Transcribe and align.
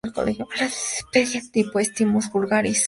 La 0.57 0.65
especie 0.65 1.43
tipo 1.51 1.77
es 1.77 1.93
"Thymus 1.93 2.31
vulgaris 2.31 2.77
L". 2.77 2.79